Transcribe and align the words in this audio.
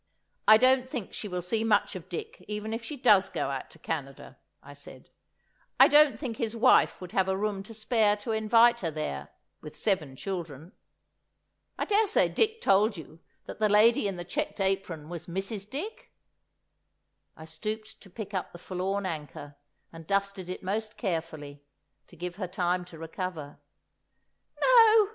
"I 0.47 0.57
don't 0.57 0.89
think 0.89 1.13
she 1.13 1.27
will 1.27 1.43
see 1.43 1.63
much 1.63 1.95
of 1.95 2.09
Dick 2.09 2.43
even 2.47 2.73
if 2.73 2.83
she 2.83 2.97
does 2.97 3.29
go 3.29 3.51
out 3.51 3.69
to 3.69 3.77
Canada," 3.77 4.39
I 4.63 4.73
said; 4.73 5.11
"I 5.79 5.87
don't 5.87 6.17
think 6.17 6.37
his 6.37 6.55
wife 6.55 6.99
would 6.99 7.11
have 7.11 7.29
a 7.29 7.37
room 7.37 7.61
to 7.61 7.73
spare 7.75 8.17
to 8.17 8.31
invite 8.31 8.79
her 8.79 8.89
there—with 8.89 9.75
seven 9.77 10.15
children. 10.15 10.71
I 11.77 11.85
daresay 11.85 12.29
Dick 12.29 12.61
told 12.61 12.97
you 12.97 13.19
that 13.45 13.59
the 13.59 13.69
lady 13.69 14.07
in 14.07 14.15
the 14.15 14.25
checked 14.25 14.59
apron 14.59 15.07
was 15.07 15.27
Mrs. 15.27 15.69
Dick?" 15.69 16.11
I 17.37 17.45
stooped 17.45 18.01
to 18.01 18.09
pick 18.09 18.33
up 18.33 18.53
the 18.53 18.57
forlorn 18.57 19.05
anchor, 19.05 19.55
and 19.93 20.07
dusted 20.07 20.49
it 20.49 20.63
most 20.63 20.97
carefully, 20.97 21.63
to 22.07 22.15
give 22.15 22.37
her 22.37 22.47
time 22.47 22.85
to 22.85 22.97
recover. 22.97 23.59
"No!" 24.59 25.09